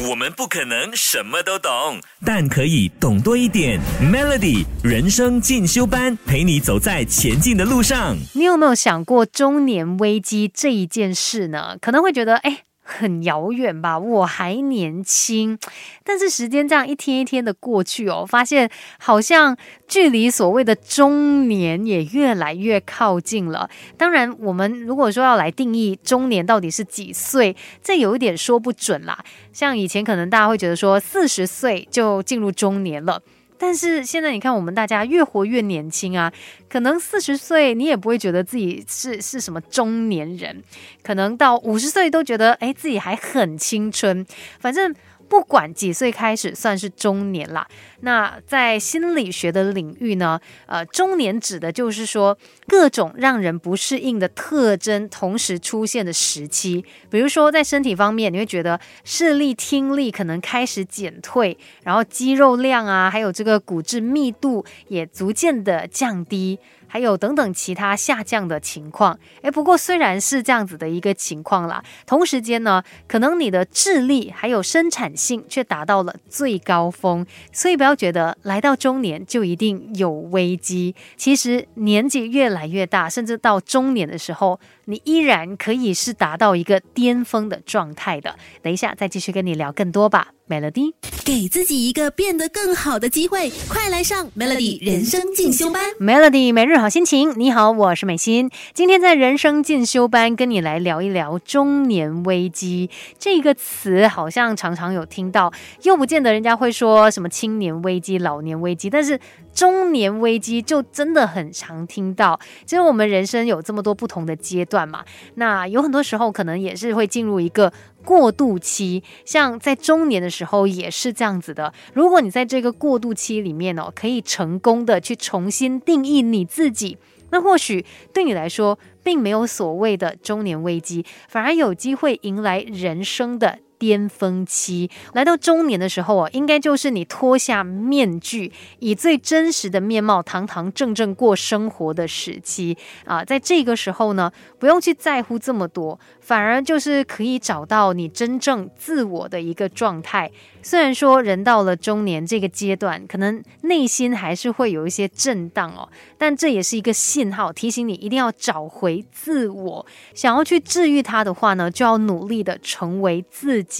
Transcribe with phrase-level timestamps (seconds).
[0.00, 3.80] 我们不可能什么都懂，但可以懂多一点。
[4.02, 8.16] Melody 人生进修班，陪你走在前进的路上。
[8.32, 11.78] 你有没有想过中年危机这一件事呢？
[11.80, 12.64] 可能会觉得，哎。
[12.86, 15.58] 很遥远吧，我还年轻，
[16.04, 19.56] 但是时间这样一天一天的过去哦，发现好像
[19.88, 23.68] 距离所谓的中年也越来越靠近了。
[23.96, 29.24] 当然，我们如果说要来定义中年到底是几岁，这有一点说不准啦。
[29.52, 33.22] 像以前可能大家会觉得说四十岁就进入中年了。
[33.64, 36.30] 但是现在你看，我们大家越活越年轻啊，
[36.68, 40.62] 可能四十岁你也不会觉得自己是是什么中年人，
[41.02, 44.26] 可能到五十岁都觉得哎自己还很青春，
[44.60, 44.94] 反正。
[45.28, 47.66] 不管几岁开始算是中年啦。
[48.00, 56.84] 那在心理学的领域呢，呃，中年指的就是说各种让人不适应的特征同时出现的时期。
[57.10, 66.58] 比如说在身体方面，你会觉得视力、听力可能开始减退，然后肌肉量啊，还有这个骨质密度也逐渐的降低。
[66.86, 80.94] 还有等等其他下降的情况，诶，不过虽然是这样子的一个情况啦，同时间呢，可能你的智力还有生产性却达到了最高峰，所以不要觉得来到中年就一定有危机。
[81.16, 88.36] 其实年纪越来越大，甚至到中年的时候，你依然可以是达到一个巅峰的状态的。
[88.62, 90.32] 等一下再继续跟你聊更多吧。
[90.46, 90.92] Melody，
[91.24, 95.82] 给自己一个变得更好的机会，快来上 Melody 人生进修班。
[95.98, 98.50] Melody 每日好心情，你好，我是美心。
[98.74, 105.50] 今天在人生进修班跟你来聊一聊中年危机这个词，好像常常有听到，
[105.84, 109.18] 又不见得人家会说什么青年危机、老年危机，但是。
[109.54, 115.04] 中年危机就真的很常听到，其实我们人生有这么多不同的阶段嘛，
[115.36, 117.72] 那有很多时候可能也是会进入一个
[118.04, 121.72] 过渡期，像在中年的时候也是这样子的。
[121.94, 126.98] 如果你在这个过渡期里面哦，可以成功的去重新定义你自己，
[127.30, 133.60] 那或许对你来说并没有所谓的中年危机，反而有机会迎来人生的。
[133.84, 142.74] 巅峰期来到中年的时候啊，应该就是你脱下面具，以最真实的面貌堂堂正正过生活的时期
[143.04, 143.22] 啊。
[143.22, 150.30] 在这个时候呢，不用去在乎这么多，反而就是可以找到你真正自我的一个状态。
[150.62, 155.86] 虽然说人到了中年这个阶段，可能内心还是会有一些震荡哦，
[156.16, 159.86] 但这也是一个信号，提醒你一定要找回自我。
[160.14, 163.73] 想要去治愈它的话呢，就要努力的成为自己。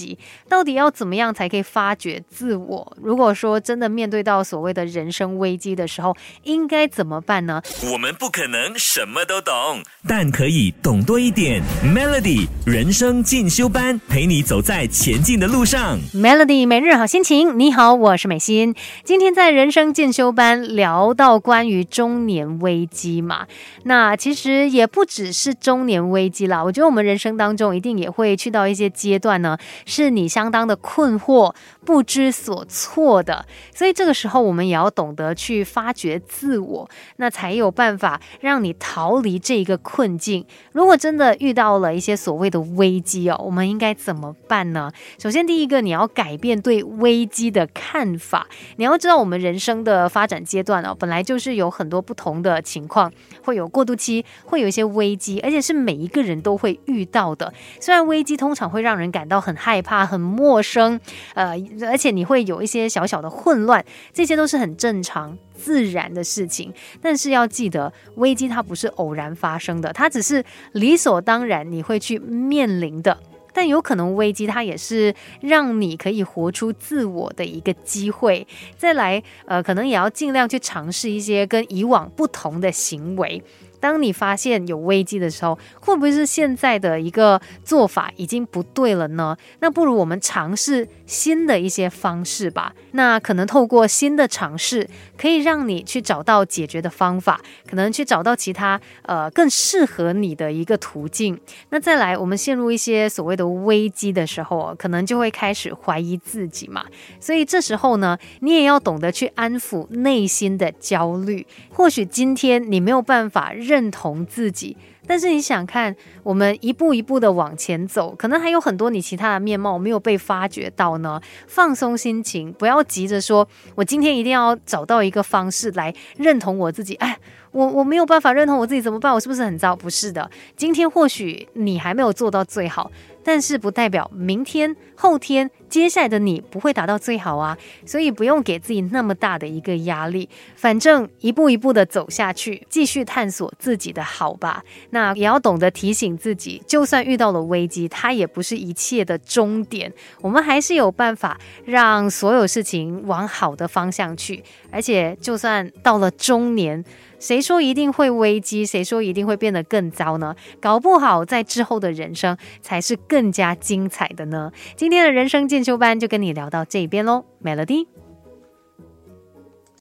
[0.49, 2.97] 到底要怎么样才可以发掘自我？
[3.01, 7.61] 如果说真的面对到所谓的人生危机的时候，应该怎么办呢？
[7.93, 11.63] 我们不可能什么都懂，但可以懂多一点。
[11.83, 15.99] Melody 人生进修班，陪你走在前进的路上。
[16.13, 16.65] Melody。
[16.65, 18.73] 每日好心情，你好，我是美心。
[19.03, 23.45] 今天在人生进修班聊到关于中年危机嘛，
[23.83, 26.63] 那其实也不只是中年危机啦。
[26.63, 31.53] 我觉得我们人生当中一定也会去到一些阶段呢，是你相当的困惑、
[31.85, 33.45] 不知所措的。
[33.73, 40.45] 所以这个时候，我们也要懂得去发掘自我，那才有办法让你逃离这一个困境。
[40.71, 44.91] 如果真的遇到了一些所谓的危机哦，我们应该怎么办呢？
[45.19, 46.55] 首先，第一个你要改变。
[46.65, 48.47] 对危机的看法，
[48.77, 53.11] 你要知道，我们人生的发展阶段哦，本来就是有很多不同的情况，
[53.43, 57.53] 会有过渡期，会有一些危机，而且是每一个人都会遇到的。
[57.79, 60.99] 虽然危机通常会让人感到很害怕、很陌生，
[61.33, 61.55] 呃，
[61.87, 63.83] 而且你会有一些小小的混乱，
[64.13, 66.71] 这些都是很正常、自然的事情。
[67.01, 70.43] 但是要记得，危机它不是偶然发生的，它只是
[70.73, 73.17] 理所当然你会去面临的。
[73.51, 78.45] 但有可能危机，它也是让你可以活出自我的一个机会。
[78.77, 83.41] 再来，呃，可能也要尽量去尝试一些跟以往不同的行为。
[83.79, 89.35] 当你发现有危机的时候，会不会是现在的一个做法已经不对了呢？
[89.59, 92.73] 那不如我们尝试新的一些方式吧。
[92.91, 101.39] 那可能透过新的尝试，可以让你去找到解决的方法，可能去找到其他呃更适合你的一个途径。
[101.69, 106.85] 那再来，我们陷入一些所谓的危机的时候，可能就会开始怀疑自己嘛。
[107.19, 111.45] 所以这时候呢，你也要懂得去安抚内心的焦虑。
[111.69, 113.85] 或许今天你没有办法认。
[113.95, 114.75] 同自己，
[115.07, 121.21] 但是你想看，我们一步一步的往前走，可能还有很多你其他的面貌没有被发掘到呢。
[121.47, 126.95] 放松心情，不要急着说，我今天一定要找到一个方式来认同我自己。
[126.95, 127.17] 哎，
[127.51, 129.13] 我我没有办法认同我自己，怎么办？
[129.13, 129.73] 我是不是很糟？
[129.73, 132.91] 不是的，今天或许你还没有做到最好。
[133.25, 144.63] 但是不代表明天、后天接下来的你不会达到最好啊，所以不用给自己那么大的一个压力，反正一步一步的走下去，继续探索自己的好吧。
[144.91, 154.43] 那也要懂得提醒自己，就算遇到了危机，它也不是一切的终点，我们还是有办法让所有事情往好的方向去。
[154.71, 156.83] 而且，就算到了中年，
[157.17, 158.65] 谁说一定会危机？
[158.65, 160.35] 谁说一定会变得更糟呢？
[160.59, 164.51] 搞不好在之后的人生才是更更加精彩的呢。
[164.75, 167.94] 今天的人生进修班就跟你聊到这边喽，Melody。